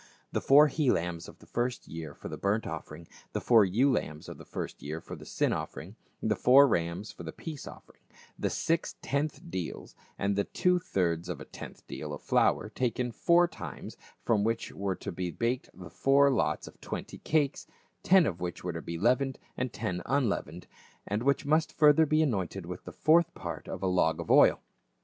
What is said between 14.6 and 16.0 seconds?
were to be baked the